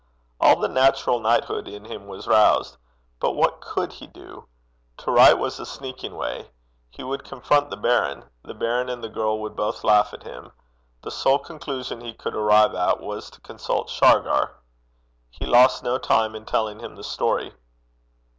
[0.39, 2.77] All the natural knighthood in him was roused.
[3.19, 4.47] But what could he do?
[4.97, 6.49] To write was a sneaking way.
[6.89, 8.25] He would confront the baron.
[8.43, 10.53] The baron and the girl would both laugh at him.
[11.03, 14.55] The sole conclusion he could arrive at was to consult Shargar.
[15.29, 17.53] He lost no time in telling him the story.